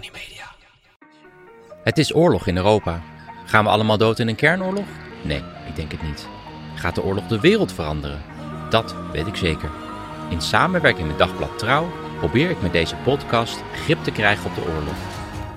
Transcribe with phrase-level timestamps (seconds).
[0.00, 0.44] Media.
[1.84, 3.02] Het is oorlog in Europa.
[3.44, 4.86] Gaan we allemaal dood in een kernoorlog?
[5.22, 6.28] Nee, ik denk het niet.
[6.74, 8.22] Gaat de oorlog de wereld veranderen?
[8.70, 9.70] Dat weet ik zeker.
[10.30, 14.64] In samenwerking met Dagblad Trouw probeer ik met deze podcast grip te krijgen op de
[14.64, 14.96] oorlog.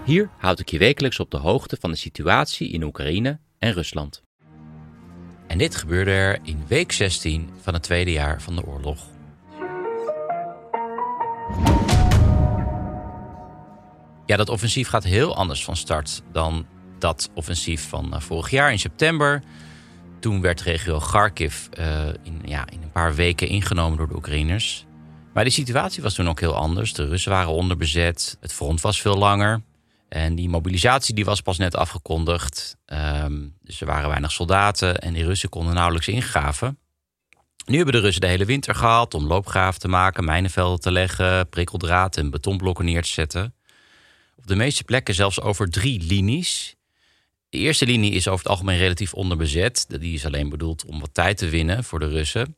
[0.06, 4.24] Hier houd ik je wekelijks op de hoogte van de situatie in Oekraïne en Rusland.
[5.48, 9.08] En dit gebeurde er in week 16 van het tweede jaar van de oorlog.
[14.32, 16.66] Ja, dat offensief gaat heel anders van start dan
[17.00, 19.44] dat offensief van eh, vorig jaar in september.
[20.20, 24.86] Toen werd regio Kharkiv uh, in, ja, in een paar weken ingenomen door de Oekraïners.
[25.34, 26.94] Maar die situatie was toen ook heel anders.
[26.94, 29.62] De Russen waren onderbezet, het front was veel langer.
[30.10, 32.78] En die mobilisatie die was pas net afgekondigd.
[33.24, 36.80] Um, dus er waren weinig soldaten en die Russen konden nauwelijks ingraven.
[37.66, 41.50] Nu hebben de Russen de hele winter gehad om loopgraven te maken, mijnenvelden te leggen,
[41.50, 43.54] prikkeldraad en betonblokken neer te zetten.
[44.42, 46.76] Op de meeste plekken zelfs over drie linies.
[47.50, 49.86] De eerste linie is over het algemeen relatief onderbezet.
[50.00, 52.58] Die is alleen bedoeld om wat tijd te winnen voor de Russen.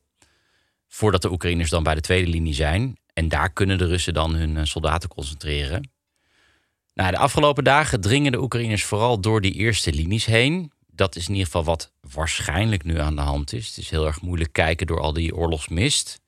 [0.88, 2.96] Voordat de Oekraïners dan bij de tweede linie zijn.
[3.12, 5.90] En daar kunnen de Russen dan hun eh, soldaten concentreren.
[6.94, 10.72] Nou, de afgelopen dagen dringen de Oekraïners vooral door die eerste linies heen.
[10.86, 13.68] Dat is in ieder geval wat waarschijnlijk nu aan de hand is.
[13.68, 16.20] Het is heel erg moeilijk kijken door al die oorlogsmist.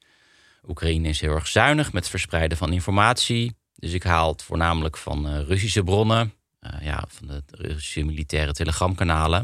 [0.68, 3.54] Oekraïne is heel erg zuinig met het verspreiden van informatie.
[3.76, 8.52] Dus ik haal het voornamelijk van uh, Russische bronnen, uh, ja, van de Russische militaire
[8.52, 9.40] telegramkanalen.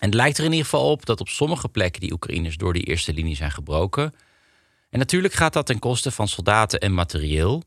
[0.00, 2.72] En het lijkt er in ieder geval op dat op sommige plekken die Oekraïners door
[2.72, 4.14] die eerste linie zijn gebroken.
[4.90, 7.62] En natuurlijk gaat dat ten koste van soldaten en materieel.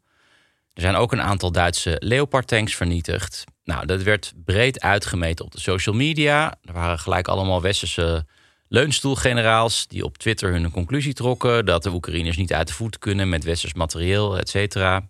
[0.73, 3.44] Er zijn ook een aantal Duitse Leopard-tanks vernietigd.
[3.63, 6.57] Nou, dat werd breed uitgemeten op de social media.
[6.63, 8.25] Er waren gelijk allemaal westerse
[8.67, 13.29] leunstoelgeneraals die op Twitter hun conclusie trokken dat de Oekraïners niet uit de voet kunnen
[13.29, 15.07] met westers materieel, et cetera.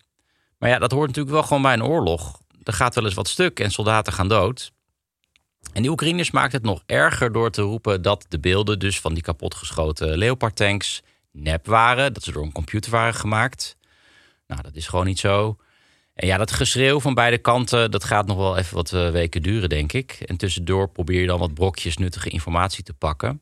[0.65, 2.39] Maar ja, dat hoort natuurlijk wel gewoon bij een oorlog.
[2.63, 4.71] Er gaat wel eens wat stuk en soldaten gaan dood.
[5.73, 9.13] En die Oekraïners maakten het nog erger door te roepen dat de beelden dus van
[9.13, 13.77] die kapotgeschoten Leopard-tanks nep waren, dat ze door een computer waren gemaakt.
[14.47, 15.57] Nou, dat is gewoon niet zo.
[16.13, 19.41] En ja, dat geschreeuw van beide kanten, dat gaat nog wel even wat eh, weken
[19.41, 20.11] duren, denk ik.
[20.11, 23.41] En tussendoor probeer je dan wat brokjes nuttige informatie te pakken.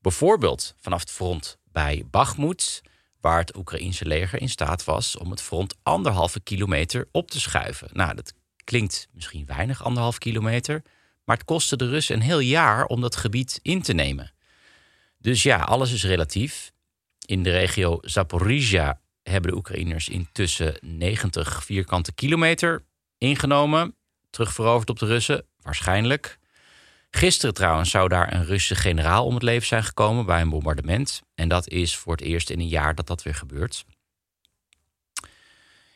[0.00, 2.82] Bijvoorbeeld vanaf het front bij Bakhmut,
[3.22, 7.88] waar het Oekraïense leger in staat was om het front anderhalve kilometer op te schuiven.
[7.92, 8.34] Nou, dat
[8.64, 10.82] klinkt misschien weinig, anderhalf kilometer,
[11.24, 14.32] maar het kostte de Russen een heel jaar om dat gebied in te nemen.
[15.18, 16.72] Dus ja, alles is relatief.
[17.26, 22.84] In de regio Zaporizhia hebben de Oekraïners intussen 90 vierkante kilometer
[23.18, 23.96] ingenomen.
[24.30, 26.38] Terugveroverd op de Russen, waarschijnlijk.
[27.16, 31.22] Gisteren trouwens zou daar een Russische generaal om het leven zijn gekomen bij een bombardement.
[31.34, 33.84] En dat is voor het eerst in een jaar dat dat weer gebeurt.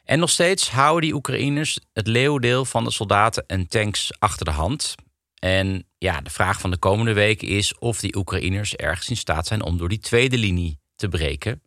[0.05, 4.51] En nog steeds houden die Oekraïners het leeuwdeel van de soldaten en tanks achter de
[4.51, 4.95] hand.
[5.39, 9.47] En ja, de vraag van de komende weken is of die Oekraïners ergens in staat
[9.47, 11.63] zijn om door die tweede linie te breken.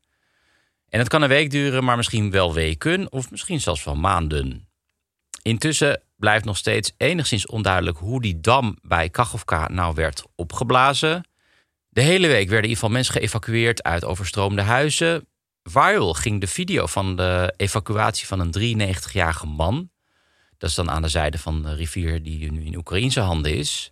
[0.90, 4.68] En het kan een week duren, maar misschien wel weken of misschien zelfs wel maanden.
[5.42, 11.28] Intussen blijft nog steeds enigszins onduidelijk hoe die dam bij Kachovka nou werd opgeblazen.
[11.90, 15.28] De hele week werden in ieder geval mensen geëvacueerd uit overstroomde huizen.
[15.64, 18.80] Viral ging de video van de evacuatie van een
[19.12, 19.90] 93-jarige man.
[20.58, 23.92] Dat is dan aan de zijde van de rivier die nu in Oekraïnse handen is.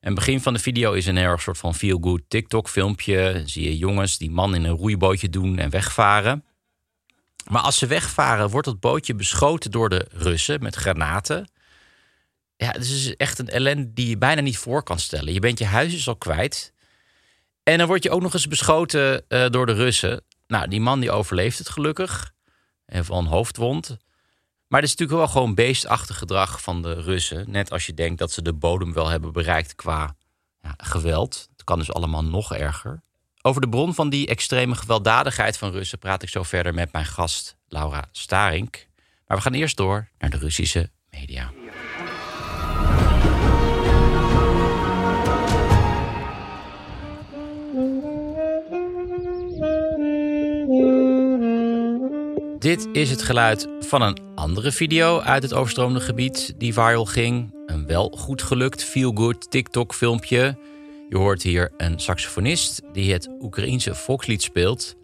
[0.00, 3.42] En begin van de video is een erg soort van feel-good TikTok-filmpje.
[3.44, 6.44] Zie je jongens die man in een roeibootje doen en wegvaren.
[7.50, 11.48] Maar als ze wegvaren, wordt het bootje beschoten door de Russen met granaten.
[12.58, 15.32] Ja, het is echt een ellende die je bijna niet voor kan stellen.
[15.32, 16.72] Je bent je huis is al kwijt.
[17.62, 20.24] En dan word je ook nog eens beschoten uh, door de Russen.
[20.46, 22.32] Nou, die man die overleeft het gelukkig.
[22.84, 23.96] En van hoofdwond.
[24.68, 27.50] Maar het is natuurlijk wel gewoon beestachtig gedrag van de Russen.
[27.50, 30.16] Net als je denkt dat ze de bodem wel hebben bereikt qua
[30.62, 31.48] ja, geweld.
[31.52, 33.02] Het kan dus allemaal nog erger.
[33.42, 37.06] Over de bron van die extreme gewelddadigheid van Russen praat ik zo verder met mijn
[37.06, 38.86] gast Laura Starink.
[39.26, 41.52] Maar we gaan eerst door naar de Russische media.
[52.58, 57.54] Dit is het geluid van een andere video uit het overstroomde gebied die viral ging.
[57.66, 60.58] Een wel goed gelukt feel-good TikTok-filmpje.
[61.08, 64.96] Je hoort hier een saxofonist die het Oekraïense volkslied speelt.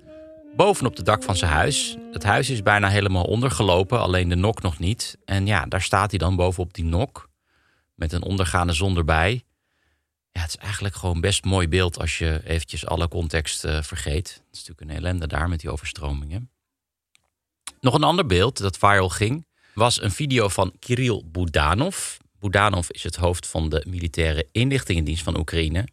[0.56, 1.96] Bovenop het dak van zijn huis.
[2.12, 5.18] Het huis is bijna helemaal ondergelopen, alleen de nok nog niet.
[5.24, 7.28] En ja, daar staat hij dan bovenop die nok.
[7.94, 9.42] Met een ondergaande zon erbij.
[10.30, 14.28] Ja, het is eigenlijk gewoon best mooi beeld als je eventjes alle context uh, vergeet.
[14.28, 16.48] Het is natuurlijk een ellende daar met die overstromingen.
[17.81, 22.16] Nog een ander beeld dat viral ging, was een video van Kirill Budanov.
[22.40, 25.87] Budanov is het hoofd van de militaire inlichtingendienst van Oekraïne.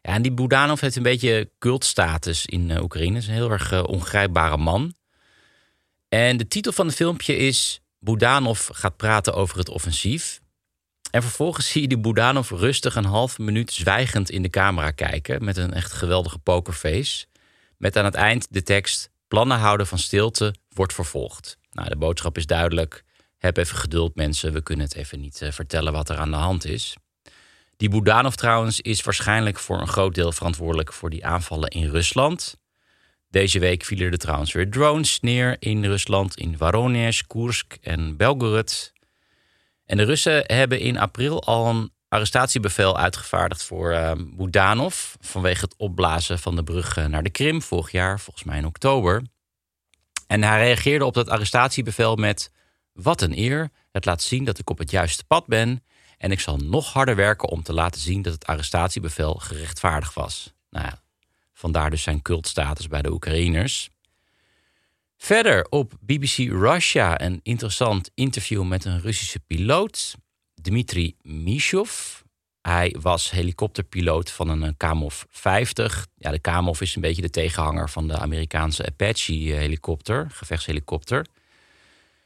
[0.00, 3.18] En die Budanov heeft een beetje cultstatus in uh, Oekraïne.
[3.18, 4.94] Is een heel erg uh, ongrijpbare man.
[6.08, 10.40] En de titel van het filmpje is Budanov gaat praten over het offensief.
[11.10, 15.44] En vervolgens zie je die Budanov rustig een half minuut zwijgend in de camera kijken.
[15.44, 17.26] Met een echt geweldige pokerface.
[17.76, 21.58] Met aan het eind de tekst: Plannen houden van stilte wordt vervolgd.
[21.70, 23.04] Nou, de boodschap is duidelijk.
[23.38, 24.52] Heb even geduld, mensen.
[24.52, 26.96] We kunnen het even niet uh, vertellen wat er aan de hand is.
[27.76, 32.56] Die Budanov trouwens is waarschijnlijk voor een groot deel verantwoordelijk voor die aanvallen in Rusland.
[33.30, 38.92] Deze week vielen er trouwens weer drones neer in Rusland, in Voronezh, Koersk en Belgorod.
[39.84, 45.74] En de Russen hebben in april al een arrestatiebevel uitgevaardigd voor uh, Budanov vanwege het
[45.76, 49.22] opblazen van de brug naar de Krim vorig jaar, volgens mij in oktober.
[50.26, 52.52] En hij reageerde op dat arrestatiebevel met:
[52.92, 55.82] Wat een eer, het laat zien dat ik op het juiste pad ben
[56.18, 60.52] en ik zal nog harder werken om te laten zien dat het arrestatiebevel gerechtvaardigd was.
[60.70, 61.02] Nou ja,
[61.52, 63.90] vandaar dus zijn cultstatus bij de Oekraïners.
[65.16, 70.14] Verder op BBC Russia een interessant interview met een Russische piloot,
[70.66, 72.20] Dmitri Mishov.
[72.60, 76.06] Hij was helikopterpiloot van een Kamov 50.
[76.16, 81.26] Ja, de Kamov is een beetje de tegenhanger van de Amerikaanse Apache-helikopter, gevechtshelikopter.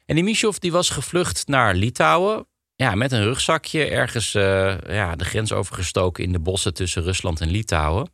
[0.05, 2.47] En die Mishov die was gevlucht naar Litouwen.
[2.75, 7.41] Ja, met een rugzakje ergens uh, ja, de grens overgestoken in de bossen tussen Rusland
[7.41, 8.09] en Litouwen.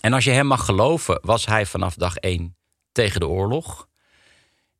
[0.00, 2.56] En als je hem mag geloven, was hij vanaf dag 1
[2.92, 3.88] tegen de oorlog.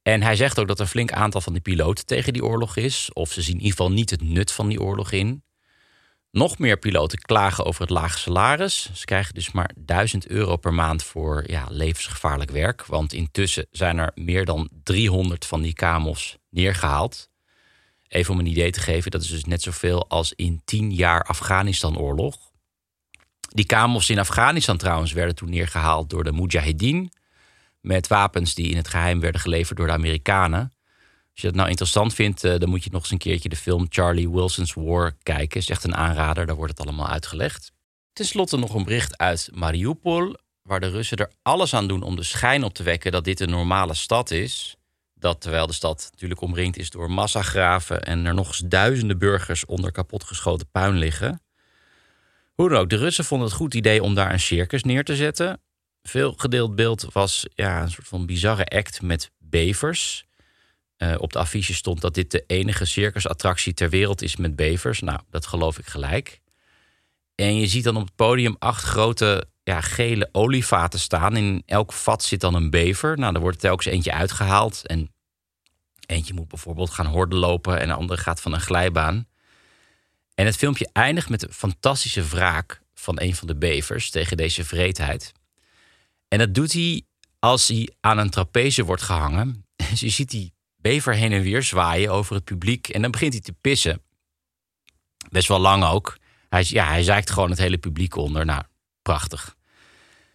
[0.02, 2.76] En hij zegt ook dat er een flink aantal van die piloten tegen die oorlog
[2.76, 3.10] is.
[3.12, 5.44] Of ze zien in ieder geval niet het nut van die oorlog in.
[6.31, 8.90] Nog meer piloten klagen over het lage salaris.
[8.94, 12.87] Ze krijgen dus maar 1000 euro per maand voor ja, levensgevaarlijk werk.
[12.87, 17.31] Want intussen zijn er meer dan 300 van die kamels neergehaald.
[18.08, 21.25] Even om een idee te geven, dat is dus net zoveel als in 10 jaar
[21.25, 22.37] Afghanistan-oorlog.
[23.48, 27.12] Die kamels in Afghanistan trouwens werden toen neergehaald door de Mujahideen.
[27.82, 30.73] Met wapens die in het geheim werden geleverd door de Amerikanen.
[31.32, 33.56] Als je dat nou interessant vindt, eh, dan moet je nog eens een keertje de
[33.56, 35.61] film Charlie Wilson's War kijken.
[35.61, 37.73] Is echt een aanrader, daar wordt het allemaal uitgelegd.
[38.12, 42.17] Ten slotte nog een bericht uit Mariupol, waar de Russen er alles aan doen om
[42.17, 44.76] de schijn op te wekken dat dit een normale stad is.
[45.14, 49.64] Dat terwijl de stad natuurlijk omringd is door massagraven en er nog eens duizenden burgers
[49.64, 51.43] onder kapotgeschoten puin liggen.
[52.55, 55.17] Hoe dan ook, de Russen vonden het goed idee om daar een circus neer te
[55.17, 55.61] zetten.
[56.02, 60.25] Veel gedeeld beeld was ja, een soort van bizarre act met bevers.
[60.99, 65.00] Uh, op de affiche stond dat dit de enige circusattractie ter wereld is met bevers.
[65.00, 66.40] Nou, dat geloof ik gelijk.
[67.34, 71.37] En je ziet dan op het podium acht grote ja, gele olievaten staan.
[71.37, 73.19] In elk vat zit dan een bever.
[73.19, 74.87] Nou, er wordt telkens eentje uitgehaald.
[74.87, 75.12] En
[76.06, 79.26] eentje moet bijvoorbeeld gaan horden lopen en de andere gaat van een glijbaan.
[80.34, 84.65] En het filmpje eindigt met een fantastische wraak van een van de bevers tegen deze
[84.65, 85.32] vreedheid.
[86.32, 87.03] En dat doet hij
[87.39, 89.67] als hij aan een trapeze wordt gehangen.
[89.91, 92.89] Dus je ziet die bever heen en weer zwaaien over het publiek.
[92.89, 94.03] En dan begint hij te pissen.
[95.31, 96.19] Best wel lang ook.
[96.48, 98.44] Hij, ja, hij zeikt gewoon het hele publiek onder.
[98.44, 98.62] Nou,
[99.03, 99.56] prachtig.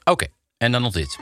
[0.04, 0.28] Oké,
[0.58, 1.20] en dan nog dit.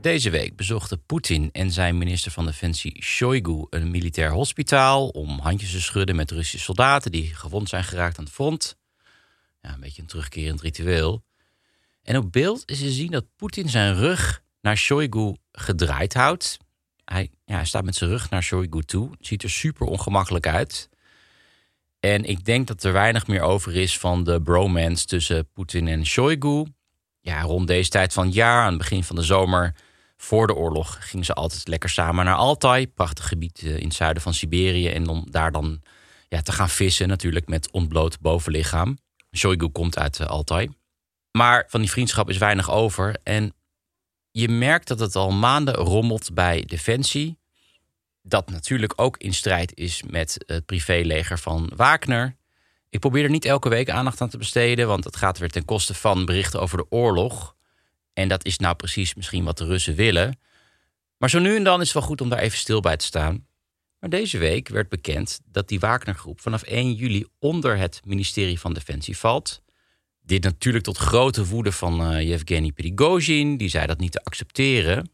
[0.00, 5.70] Deze week bezochten Poetin en zijn minister van Defensie Shoigu een militair hospitaal om handjes
[5.70, 8.78] te schudden met Russische soldaten die gewond zijn geraakt aan het front.
[9.60, 11.24] Ja, een beetje een terugkerend ritueel.
[12.02, 16.58] En op beeld is te zien dat Poetin zijn rug naar Shoigu gedraaid houdt.
[17.04, 19.10] Hij, ja, staat met zijn rug naar Shoigu toe.
[19.20, 20.88] Ziet er super ongemakkelijk uit.
[22.00, 26.06] En ik denk dat er weinig meer over is van de bromance tussen Poetin en
[26.06, 26.66] Shoigu.
[27.20, 29.74] Ja, rond deze tijd van het jaar, aan het begin van de zomer,
[30.16, 32.88] voor de oorlog, gingen ze altijd lekker samen naar Altai.
[32.88, 34.88] Prachtig gebied eh, in het zuiden van Siberië.
[34.88, 35.82] En om daar dan
[36.28, 38.98] ja, te gaan vissen, natuurlijk met ontbloot bovenlichaam.
[39.36, 40.68] Shoigu komt uit eh, Altai.
[41.32, 43.16] Maar van die vriendschap is weinig over.
[43.22, 43.54] En
[44.30, 47.38] je merkt dat het al maanden rommelt bij Defensie.
[48.22, 52.36] Dat natuurlijk ook in strijd is met het privéleger van Wagner.
[52.88, 55.64] Ik probeer er niet elke week aandacht aan te besteden, want het gaat weer ten
[55.64, 57.54] koste van berichten over de oorlog.
[58.12, 60.38] En dat is nou precies misschien wat de Russen willen.
[61.16, 63.04] Maar zo nu en dan is het wel goed om daar even stil bij te
[63.04, 63.46] staan.
[64.00, 68.74] Maar deze week werd bekend dat die Wagnergroep vanaf 1 juli onder het ministerie van
[68.74, 69.62] Defensie valt.
[70.22, 75.10] Dit natuurlijk tot grote woede van uh, Yevgeny Prigozhin, die zei dat niet te accepteren.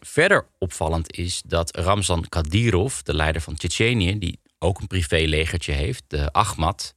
[0.00, 6.04] Verder opvallend is dat Ramzan Kadyrov, de leider van Tsjetsjenië, die ook een privélegertje heeft,
[6.06, 6.94] de Ahmad,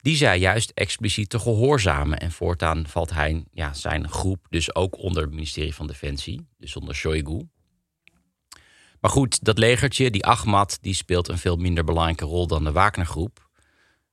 [0.00, 2.18] die zei juist expliciet te gehoorzamen.
[2.18, 6.76] En voortaan valt hij, ja, zijn groep dus ook onder het ministerie van Defensie, dus
[6.76, 7.40] onder Shoigu.
[9.04, 12.72] Maar goed, dat legertje, die Ahmad, die speelt een veel minder belangrijke rol dan de
[12.72, 13.48] Wagnergroep.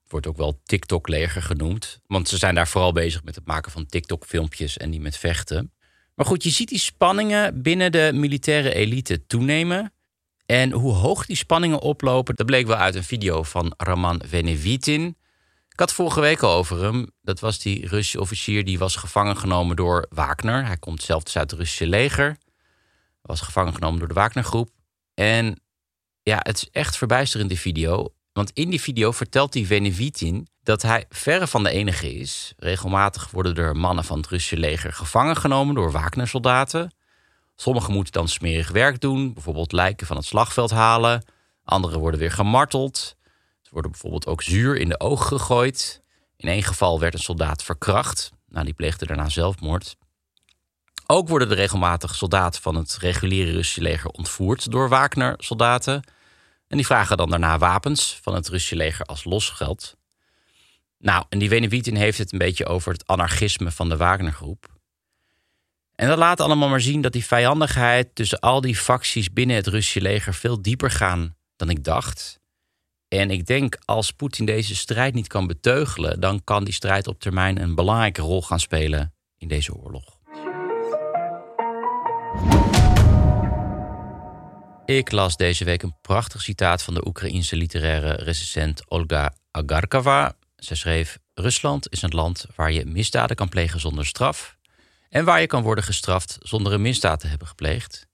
[0.02, 3.72] Het wordt ook wel TikTok-leger genoemd, want ze zijn daar vooral bezig met het maken
[3.72, 5.74] van TikTok-filmpjes en niet met vechten.
[6.16, 9.94] Maar goed, je ziet die spanningen binnen de militaire elite toenemen.
[10.46, 15.18] En hoe hoog die spanningen oplopen, dat bleek wel uit een video van Raman Venevitin.
[15.70, 17.08] Ik had vorige week al over hem.
[17.22, 20.66] Dat was die Russische officier die was gevangen genomen door Wagner.
[20.66, 22.38] Hij komt zelf uit het Russische leger.
[23.22, 24.80] Was gevangen genomen door de Wagnergroep.
[25.22, 25.62] En
[26.24, 28.14] ja, het is echt verbijsterend, die video.
[28.34, 32.54] Want in die video vertelt die Venevitin dat hij verre van de enige is.
[32.58, 36.96] Regelmatig worden er mannen van het Russische leger gevangen genomen door Wagner-soldaten.
[37.56, 41.26] Sommigen moeten dan smerig werk doen, bijvoorbeeld lijken van het slagveld halen.
[41.64, 43.16] Anderen worden weer gemarteld.
[43.64, 46.02] Er worden bijvoorbeeld ook zuur in de ogen gegooid.
[46.38, 48.32] In één geval werd een soldaat verkracht.
[48.48, 49.96] Nou, die pleegde daarna zelfmoord.
[51.14, 56.04] Ook worden er regelmatig soldaten van het reguliere Russische leger ontvoerd door Wagner-soldaten.
[56.68, 59.98] En die vragen dan daarna wapens van het Russische leger als losgeld.
[60.98, 64.80] Nou, en die Venevitin heeft het een beetje over het anarchisme van de Wagnergroep.
[65.96, 69.68] En dat laat allemaal maar zien dat die vijandigheid tussen al die facties binnen het
[69.68, 72.40] Russische leger veel dieper gaan dan ik dacht.
[73.08, 77.20] En ik denk als Poetin deze strijd niet kan beteugelen, dan kan die strijd op
[77.20, 80.21] termijn een belangrijke rol gaan spelen in deze oorlog.
[84.86, 90.36] Ik las deze week een prachtig citaat van de Oekraïense literaire recensent Olga Agarkova.
[90.56, 94.58] Ze schreef: Rusland is een land waar je misdaden kan plegen zonder straf.
[95.10, 98.08] En waar je kan worden gestraft zonder een misdaad te hebben gepleegd.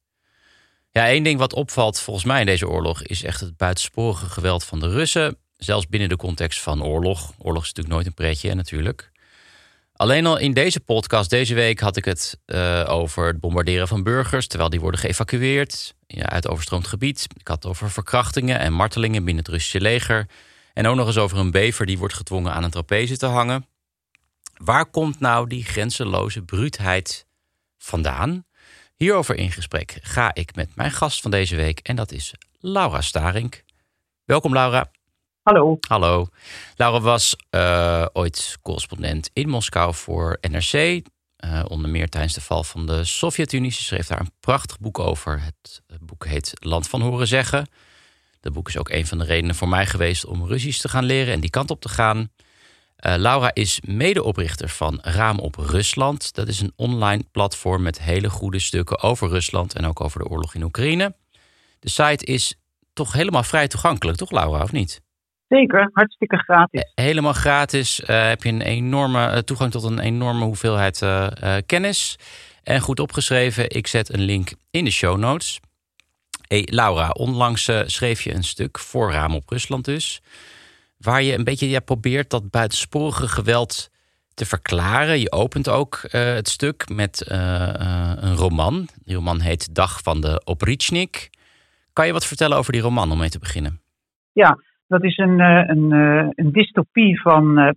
[0.91, 4.63] Ja, één ding wat opvalt volgens mij in deze oorlog is echt het buitensporige geweld
[4.63, 5.37] van de Russen.
[5.57, 7.33] Zelfs binnen de context van oorlog.
[7.37, 9.11] Oorlog is natuurlijk nooit een pretje, natuurlijk.
[9.97, 14.03] Alleen al in deze podcast deze week had ik het uh, over het bombarderen van
[14.03, 17.27] burgers terwijl die worden geëvacueerd uit overstroomd gebied.
[17.37, 20.27] Ik had het over verkrachtingen en martelingen binnen het Russische leger.
[20.73, 23.65] En ook nog eens over een bever die wordt gedwongen aan een trapeze te hangen.
[24.53, 27.27] Waar komt nou die grenzeloze bruutheid
[27.77, 28.45] vandaan?
[28.95, 33.01] Hierover in gesprek ga ik met mijn gast van deze week en dat is Laura
[33.01, 33.63] Starink.
[34.25, 34.91] Welkom Laura.
[35.47, 35.77] Hallo.
[35.87, 36.27] Hallo.
[36.75, 41.01] Laura was uh, ooit correspondent in Moskou voor NRC.
[41.35, 43.71] Eh, onder meer tijdens de val van de Sovjet-Unie.
[43.71, 45.41] Ze schreef daar een prachtig boek over.
[45.41, 47.69] Het boek heet Land van Horen Zeggen.
[48.39, 51.05] Dat boek is ook een van de redenen voor mij geweest om Russisch te gaan
[51.05, 52.17] leren en die kant op te gaan.
[52.17, 56.33] Uh, Laura is medeoprichter van Raam op Rusland.
[56.33, 60.27] Dat is een online platform met hele goede stukken over Rusland en ook over de
[60.27, 61.15] oorlog in Oekraïne.
[61.79, 62.55] De site is
[62.93, 65.05] toch helemaal vrij toegankelijk, toch Laura, of niet?
[65.47, 66.81] Zeker, hartstikke gratis.
[66.81, 71.05] Eh, helemaal gratis uh, heb je een enorme uh, toegang tot een enorme hoeveelheid
[71.65, 72.19] kennis.
[72.63, 75.59] En goed opgeschreven, ik zet een link in de show notes.
[76.47, 80.21] Hey, Laura, onlangs schreef je een stuk voor Raam op Rusland dus.
[80.97, 83.89] Waar je een beetje ja, probeert dat buitensporige geweld
[84.33, 85.19] te verklaren.
[85.19, 88.87] Je opent ook het stuk met een roman.
[89.03, 91.29] Die roman heet Dag van de Oprichnik.
[91.93, 93.81] Kan je wat vertellen over die roman om mee te beginnen?
[94.31, 97.69] Ja, dat is een, eh, een, eh, een dystopie van uh,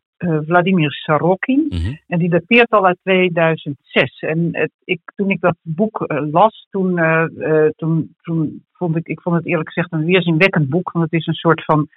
[0.46, 1.66] Vladimir Sorokin.
[1.68, 1.94] Mhm.
[2.06, 4.20] En die dateert al uit 2006.
[4.20, 7.00] En het, ik, toen ik dat boek las, toen,
[7.76, 10.90] toen, toen vond ik, ik vond het eerlijk gezegd een weerzinwekkend boek.
[10.92, 11.88] Want het is een soort van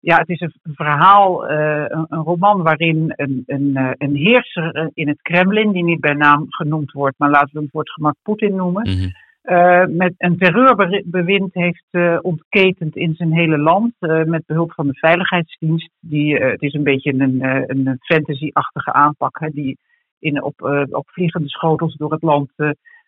[0.00, 5.22] ja, het is een verhaal, een, een, roman waarin een, een, een heerser in het
[5.22, 8.54] Kremlin, die niet bij naam genoemd wordt, maar laten we hem voor het gemak Poetin
[8.54, 9.08] noemen, mhm.
[9.46, 13.92] Uh, met een terreurbewind heeft uh, ontketend in zijn hele land.
[14.00, 15.90] Uh, met behulp van de Veiligheidsdienst.
[16.00, 19.38] Die, het is een beetje een, een fantasy-achtige aanpak.
[19.40, 19.78] Hè, die
[20.18, 22.50] in, op, op vliegende schotels door het land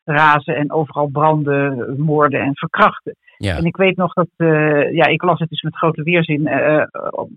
[0.05, 0.57] razen.
[0.57, 3.17] En overal branden, moorden en verkrachten.
[3.37, 3.57] Ja.
[3.57, 4.29] En ik weet nog dat.
[4.93, 6.43] ja, ik las het dus met grote weerzin.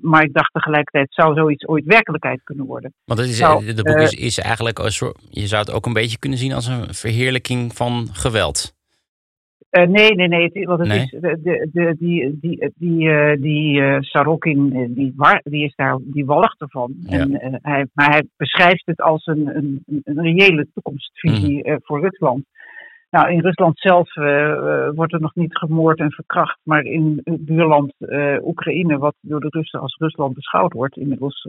[0.01, 2.93] maar ik dacht tegelijkertijd: zou zoiets ooit werkelijkheid kunnen worden?
[3.05, 4.77] Want het is, nou, de boek is, is eigenlijk.
[5.29, 8.79] Je zou het ook een beetje kunnen zien als een verheerlijking van geweld.
[9.71, 10.67] Uh, nee, nee, nee.
[10.67, 15.13] Want het is de, de, de, die, die, die, uh, die uh, Sarokin, die,
[15.43, 16.93] die, is daar, die walgt ervan.
[16.99, 17.19] Ja.
[17.19, 21.79] En, hij, maar hij beschrijft het als een, een, een reële toekomstvisie mm.
[21.81, 22.43] voor Rusland.
[23.09, 24.15] Nou, in Rusland zelf
[24.95, 27.93] wordt er nog niet gemoord en verkracht, maar in het buurland
[28.43, 31.47] Oekraïne, wat door de Russen als Rusland beschouwd wordt, inmiddels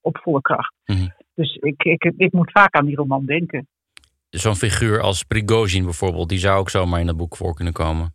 [0.00, 0.74] op volle kracht.
[0.84, 1.12] Mm.
[1.34, 3.66] Dus ik, ik, ik moet vaak aan die roman denken
[4.30, 8.14] zo'n figuur als Prigozhin bijvoorbeeld, die zou ook zomaar in dat boek voor kunnen komen.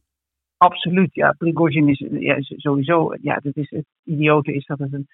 [0.58, 1.36] Absoluut, ja.
[1.38, 5.08] Prigozhin is ja, sowieso, ja, dat is, het idiote is dat het een,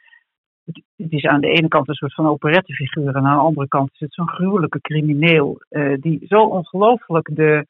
[0.65, 3.89] het, is aan de ene kant een soort van operettefiguur en aan de andere kant
[3.93, 7.65] is het zo'n gruwelijke crimineel uh, die zo ongelooflijk de,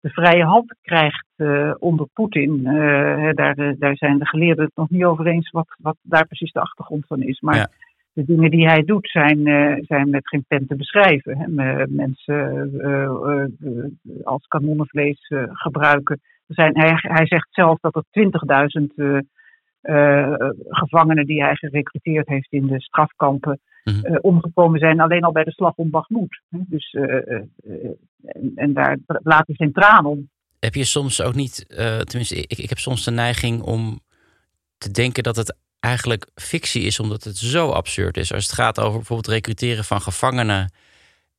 [0.00, 2.58] de vrije hand krijgt uh, onder Poetin.
[2.58, 6.52] Uh, daar, daar zijn de geleerden het nog niet over eens wat, wat daar precies
[6.52, 7.40] de achtergrond van is.
[7.40, 7.70] Maar ja
[8.12, 11.38] de dingen die hij doet zijn, uh, zijn met geen pen te beschrijven.
[11.38, 11.46] Hè.
[11.86, 16.20] Mensen uh, uh, als kanonnenvlees gebruiken.
[16.46, 18.04] Zijn, hij, hij zegt zelf dat er
[18.80, 19.26] 20.000
[20.68, 25.50] gevangenen die hij gerecruiteerd heeft in de strafkampen mm omgekomen zijn alleen al bij de
[25.50, 26.42] slag om Bakhmut.
[26.48, 30.28] Dus, en, en, daar laat hij zijn traan om.
[30.58, 31.64] Heb je soms ook niet,
[32.04, 34.00] tenminste ik, ik heb soms de neiging om
[34.78, 38.32] te denken dat het eigenlijk fictie is, omdat het zo absurd is.
[38.32, 40.72] Als het gaat over bijvoorbeeld recruteren van gevangenen.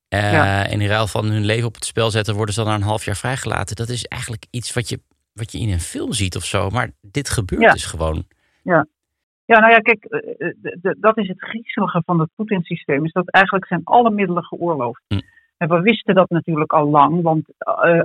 [0.09, 2.75] Uh, En in ruil van hun leven op het spel zetten, worden ze dan na
[2.75, 3.75] een half jaar vrijgelaten.
[3.75, 4.99] Dat is eigenlijk iets wat je,
[5.33, 6.69] wat je in een film ziet of zo.
[6.69, 8.23] Maar dit gebeurt dus gewoon.
[8.63, 8.87] Ja.
[9.45, 13.05] Ja, nou ja, kijk, eh, eh, dat is het griezelige van het Poetin-systeem.
[13.05, 15.01] Is dat eigenlijk zijn alle middelen geoorloofd.
[15.07, 15.19] Hm.
[15.57, 17.45] En we wisten dat natuurlijk al lang, want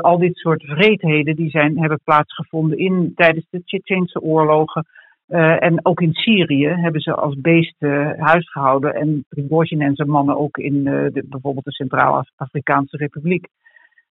[0.01, 4.87] al dit soort vreedheden die zijn, hebben plaatsgevonden in, tijdens de Tsjetsjense oorlogen,
[5.29, 8.95] uh, en ook in Syrië hebben ze als beesten huis gehouden.
[8.95, 13.47] En Prigozhin en zijn mannen ook in uh, de, bijvoorbeeld de Centraal-Afrikaanse Republiek.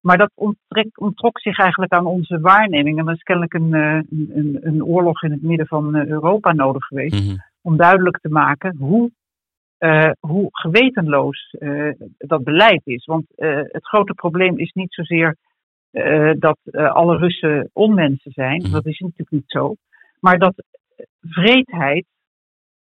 [0.02, 3.00] Maar dat onttrek, onttrok zich eigenlijk aan onze waarneming.
[3.00, 4.00] En er is kennelijk een, uh,
[4.36, 7.22] een, een, oorlog in het midden van Europa nodig geweest.
[7.22, 7.44] Mm -hmm.
[7.62, 9.12] Om duidelijk te maken hoe,
[10.20, 11.56] hoe gewetenloos
[12.18, 13.06] dat beleid is.
[13.06, 13.26] Want
[13.72, 15.36] het grote probleem is niet zozeer
[16.40, 18.58] dat alle Russen onmensen zijn.
[18.58, 18.72] Mm -hmm.
[18.72, 19.76] Dat is natuurlijk niet zo.
[20.20, 20.54] Maar dat
[21.22, 22.06] vreedheid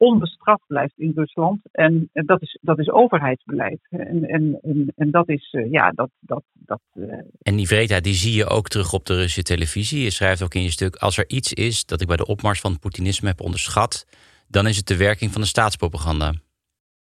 [0.00, 1.60] onbestraft blijft in Rusland.
[1.72, 3.80] En, dat, is, dat is overheidsbeleid.
[3.90, 6.10] En, en, en, en dat is, uh, ja, dat.
[6.20, 7.12] dat, dat uh...
[7.42, 10.02] En die vreedheid die zie je ook terug op de Russische televisie.
[10.02, 12.60] Je schrijft ook in je stuk: als er iets is dat ik bij de opmars
[12.60, 14.06] van het Poetinisme heb onderschat,
[14.48, 16.32] dan is het de werking van de staatspropaganda.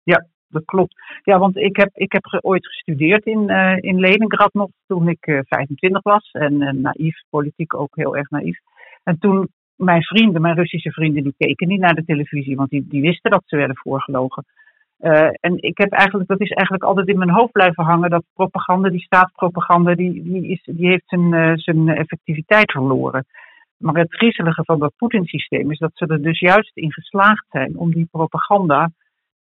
[0.02, 0.94] Ja, dat klopt.
[1.22, 5.42] Ja, want ik heb, ik heb ooit gestudeerd in, uh, in Leningrad nog toen ik
[5.48, 6.30] 25 was.
[6.30, 8.58] En naïef, politiek ook heel erg naïef.
[9.02, 9.48] En toen
[9.80, 13.30] mijn vrienden, mijn Russische vrienden, die keken niet naar de televisie, want die, die wisten
[13.30, 14.44] dat ze werden voorgelogen.
[15.00, 18.24] Uh, en ik heb eigenlijk, dat is eigenlijk altijd in mijn hoofd blijven hangen, dat
[18.34, 23.24] propaganda, die staatspropaganda, die, die, is, die heeft zijn, uh, zijn effectiviteit verloren.
[23.76, 27.76] Maar het griezelige van dat Poetin-systeem is dat ze er dus juist in geslaagd zijn
[27.76, 28.90] om die propaganda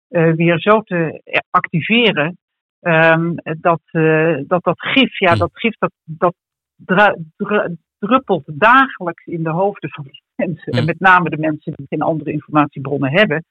[0.08, 2.38] uh, weer zo te activeren
[2.80, 3.80] um, dat,
[4.46, 6.34] dat dat gif, ja, dat gif dat, dat
[8.00, 10.72] druppelt dagelijks in de hoofden van die mensen.
[10.72, 13.44] En met name de mensen die geen andere informatiebronnen hebben.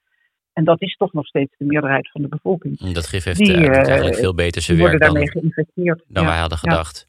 [0.52, 2.92] En dat is toch nog steeds de meerderheid van de bevolking.
[2.92, 5.28] Dat gif heeft die, uh, eigenlijk veel beter zijn werk dan,
[6.08, 7.06] dan wij hadden gedacht.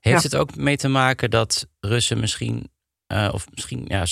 [0.00, 2.68] Heeft het ook mee te maken dat Russen misschien,
[3.12, 4.04] uh, of misschien ja,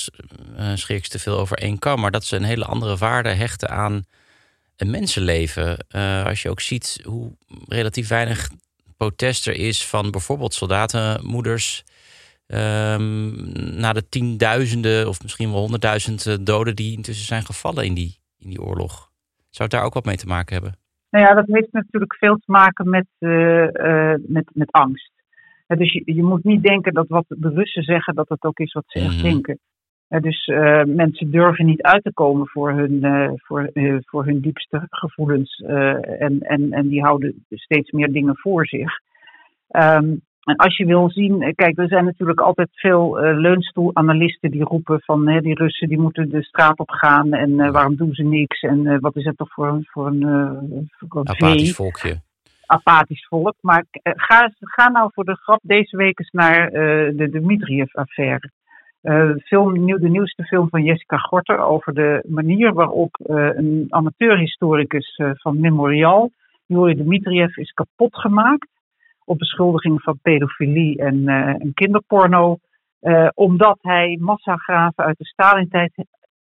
[0.58, 3.28] uh, schrik ik te veel over één kam, maar dat ze een hele andere waarde
[3.28, 4.04] hechten aan
[4.76, 5.76] een mensenleven?
[6.24, 7.36] als je ook ziet hoe
[7.68, 8.50] relatief weinig
[8.96, 11.84] protest er is van bijvoorbeeld soldatenmoeders
[12.54, 13.32] Um,
[13.80, 18.48] na de tienduizenden of misschien wel honderdduizend doden die intussen zijn gevallen in die, in
[18.48, 19.10] die oorlog.
[19.50, 20.78] Zou het daar ook wat mee te maken hebben?
[21.10, 25.12] Nou ja, dat heeft natuurlijk veel te maken met, uh, uh, met, met angst.
[25.66, 28.72] dus je, je, moet niet denken dat wat de Russen zeggen, dat het ook is
[28.72, 29.22] wat ze echt mhm.
[29.22, 29.58] denken.
[30.08, 33.02] dus uh, mensen durven niet uit te komen voor hun,
[33.42, 33.70] voor,
[34.04, 35.56] voor hun diepste gevoelens.
[35.56, 38.92] en, en, en die houden steeds meer dingen voor zich.
[39.70, 44.50] Um, en als je wil zien, eh, kijk, er zijn natuurlijk altijd veel uh, leunstoelanalisten
[44.50, 47.96] die roepen van hè, die Russen die moeten de straat op gaan en uh, waarom
[47.96, 51.74] doen ze niks en uh, wat is het toch voor, voor een, voor een apathisch
[51.74, 52.20] volkje.
[52.66, 53.54] Apathisch volk.
[53.60, 58.50] Maar ga, ga nou voor de grap deze week eens naar de Dmitriev-affaire.
[59.44, 65.60] film, nieuw, de nieuwste film van Jessica Gorter over de manier waarop een amateurhistoricus van
[65.60, 66.30] Memorial,
[66.66, 68.68] Juri Dmitriev, is kapot gemaakt
[69.30, 72.58] op beschuldiging van pedofilie en, uh, en kinderporno.
[73.00, 75.92] Uh, omdat hij massagraven uit de Stalin-tijd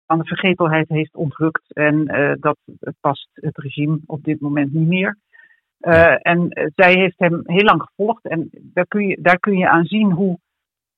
[0.07, 1.73] aan de vergetelheid heeft ontrukt.
[1.73, 2.57] En uh, dat
[3.01, 5.17] past het regime op dit moment niet meer.
[6.23, 8.25] en zij heeft hem heel lang gevolgd.
[8.25, 10.39] En daar kun je, daar kun je aan zien hoe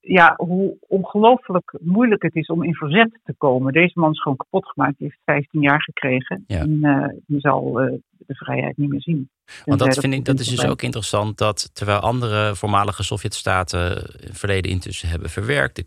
[0.00, 3.72] ja, hoe ongelooflijk moeilijk het is om in verzet te komen.
[3.72, 4.98] Deze man is gewoon kapot gemaakt.
[4.98, 6.44] Die heeft 15 jaar gekregen.
[6.46, 9.30] En uh, die zal uh, de vrijheid niet meer zien.
[9.64, 11.38] Want dat, vind ik, dat is dus ook interessant.
[11.38, 15.76] Dat terwijl andere voormalige Sovjetstaten het verleden intussen hebben verwerkt.
[15.76, 15.82] De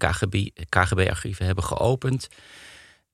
[0.69, 2.29] KGB-archieven hebben geopend.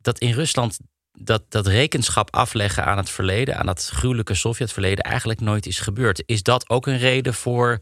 [0.02, 0.80] Dat in Rusland
[1.12, 6.24] dat, dat rekenschap afleggen aan het verleden, aan dat gruwelijke Sovjetverleden, eigenlijk nooit is gebeurd.
[6.26, 7.80] Is dat ook een reden voor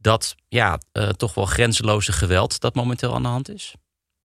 [0.00, 3.76] dat ja, uh, toch wel grenzeloze geweld dat momenteel aan de hand is?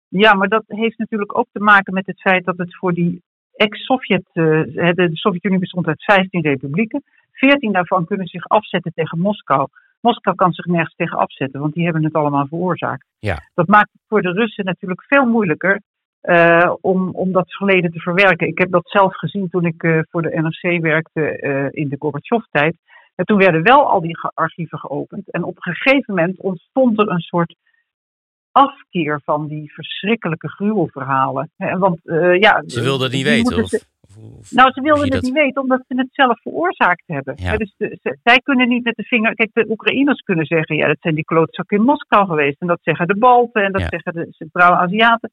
[0.09, 3.23] Ja, maar dat heeft natuurlijk ook te maken met het feit dat het voor die
[3.55, 4.63] ex-Sovjet, uh,
[4.95, 7.03] de Sovjet-Unie bestond uit 15 republieken.
[7.33, 9.69] 14 daarvan kunnen zich afzetten tegen Moskou.
[10.01, 13.07] Moskou kan zich nergens tegen afzetten, want die hebben het allemaal veroorzaakt.
[13.19, 13.39] Ja.
[13.55, 15.81] Dat maakt het voor de Russen natuurlijk veel moeilijker
[16.23, 18.47] uh, om, om dat verleden te verwerken.
[18.47, 21.39] Ik heb dat zelf gezien toen ik uh, voor de NRC werkte
[21.71, 22.77] in de Gorbachev-tijd.
[23.21, 25.31] En toen werden wel al die archieven geopend.
[25.31, 27.55] En op een gegeven moment ontstond er een soort
[28.53, 31.51] afkeer van die verschrikkelijke gruwelverhalen.
[31.57, 32.01] Want,
[32.41, 33.63] ja, ze wilden het niet weten?
[33.63, 37.35] Of, of, nou, ze wilden het niet weten omdat ze het zelf veroorzaakt hebben.
[37.37, 37.57] Ja.
[37.57, 39.35] Dus de, ze, zij kunnen niet met de vinger.
[39.35, 42.61] Kijk, de Oekraïners kunnen zeggen: ja, dat zijn die klootzakken in Moskou geweest.
[42.61, 43.89] En dat zeggen de Balten en dat Ja.
[43.89, 45.31] zeggen de Centrale Aziaten.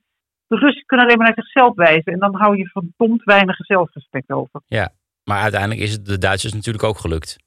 [0.48, 2.14] De Russen kunnen alleen maar naar zichzelf wijzen.
[2.14, 4.62] En dan hou je verdomd weinig zelfrespect over.
[4.66, 4.90] Ja,
[5.24, 7.38] maar uiteindelijk is het de Duitsers natuurlijk ook gelukt.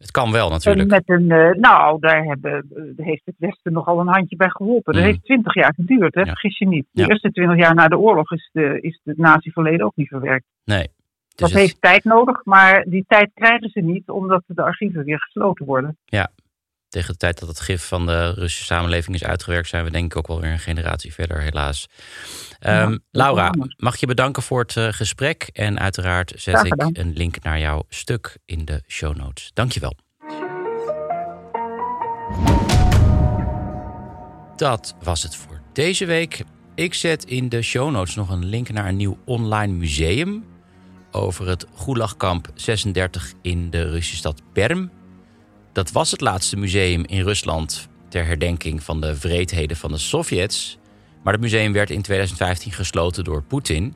[0.00, 0.90] Het kan wel natuurlijk.
[0.92, 4.48] En met een, eh, nou, daar hebben, eh, heeft het Westen nogal een handje bij
[4.50, 4.92] geholpen.
[4.92, 5.10] Dat Mhm.
[5.12, 6.20] heeft twintig jaar geduurd, hè?
[6.20, 6.26] Ja.
[6.26, 6.86] vergis je niet.
[6.90, 7.08] De Ja.
[7.08, 10.44] eerste twintig jaar na de oorlog is, de, is het nazi-verleden ook niet verwerkt.
[10.64, 10.82] Nee.
[10.82, 10.90] Dus
[11.34, 15.20] dat het- heeft tijd nodig, maar die tijd krijgen ze niet omdat de archieven weer
[15.20, 15.98] gesloten worden.
[16.90, 20.04] Tegen de tijd dat het gif van de Russische samenleving is uitgewerkt, zijn we denk
[20.12, 21.86] ik ook wel weer een generatie verder, helaas.
[22.60, 25.50] Ja, Ehm, Laura, mag je bedanken voor het eh, gesprek.
[25.52, 29.50] En uiteraard zet ik een link naar jouw stuk in de show notes.
[29.54, 29.96] Dankjewel.
[34.56, 36.42] Dat was het voor deze week.
[36.74, 40.44] Ik zet in de show notes nog een link naar een nieuw online museum
[41.10, 44.90] over het Gulagkamp 36 in de Russische stad Perm.
[45.72, 50.78] Dat was het laatste museum in Rusland ter herdenking van de wreedheden van de Sovjets.
[51.22, 53.94] Maar het museum werd in 2015 gesloten door Poetin.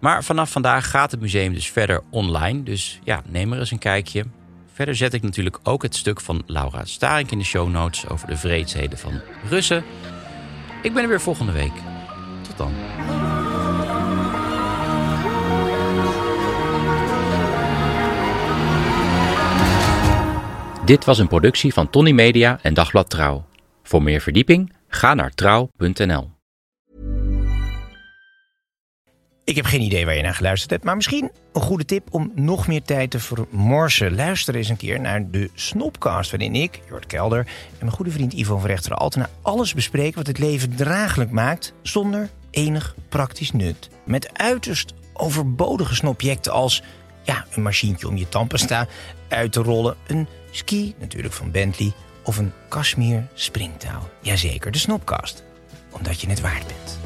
[0.00, 2.62] Maar vanaf vandaag gaat het museum dus verder online.
[2.62, 4.24] Dus ja, neem er eens een kijkje.
[4.72, 8.28] Verder zet ik natuurlijk ook het stuk van Laura Starink in de show notes over
[8.28, 9.84] de wreedheden van Russen.
[10.82, 11.72] Ik ben er weer volgende week.
[12.42, 12.72] Tot dan.
[20.84, 23.44] Dit was een productie van Tony Media en Dagblad Trouw.
[23.82, 26.30] Voor meer verdieping ga naar trouw.nl.
[29.44, 32.32] Ik heb geen idee waar je naar geluisterd hebt, maar misschien een goede tip om
[32.34, 34.14] nog meer tijd te vermorsen.
[34.14, 38.32] Luister eens een keer naar de Snopcast, waarin ik, Jort Kelder en mijn goede vriend
[38.32, 43.88] Ivo van Rechteren Altena alles bespreken wat het leven draaglijk maakt zonder enig praktisch nut.
[44.04, 46.82] Met uiterst overbodige snobjecten als
[47.22, 48.86] ja, een machientje om je tandpasta
[49.34, 51.92] uit te rollen, een ski natuurlijk van Bentley
[52.22, 54.08] of een Kashmir springtouw.
[54.20, 55.44] Jazeker, de Snopcast,
[55.90, 56.98] omdat je het waard bent.